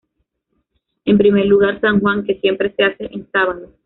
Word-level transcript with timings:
En 1.05 1.19
primer 1.19 1.45
lugar, 1.45 1.79
San 1.79 1.99
Juan, 1.99 2.23
que 2.25 2.39
siempre 2.39 2.73
se 2.73 2.85
hace 2.85 3.05
en 3.13 3.29
sábado. 3.31 3.71